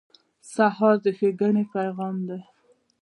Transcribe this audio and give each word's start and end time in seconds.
سهار 0.53 0.95
د 1.03 1.05
ښېګڼې 1.17 1.63
پیغام 1.73 2.15
دی. 2.27 2.39